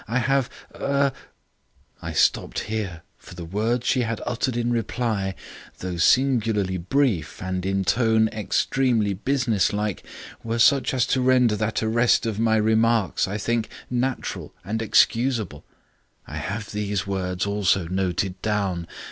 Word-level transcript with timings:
I 0.07 0.17
have 0.17 0.49
er' 0.73 1.13
I 2.01 2.11
stopped 2.11 2.61
here, 2.61 3.03
for 3.19 3.35
the 3.35 3.45
words 3.45 3.85
she 3.85 4.01
had 4.01 4.19
uttered 4.25 4.57
in 4.57 4.71
reply, 4.71 5.35
though 5.77 5.97
singularly 5.97 6.77
brief 6.79 7.39
and 7.39 7.63
in 7.67 7.85
tone 7.85 8.27
extremely 8.29 9.13
business 9.13 9.71
like, 9.73 10.03
were 10.43 10.57
such 10.57 10.95
as 10.95 11.05
to 11.05 11.21
render 11.21 11.55
that 11.55 11.83
arrest 11.83 12.25
of 12.25 12.39
my 12.39 12.55
remarks, 12.55 13.27
I 13.27 13.37
think, 13.37 13.69
natural 13.91 14.55
and 14.65 14.81
excusable. 14.81 15.63
I 16.25 16.37
have 16.37 16.71
these 16.71 17.05
words 17.05 17.45
also 17.45 17.87
noted 17.87 18.41
down. 18.41 18.87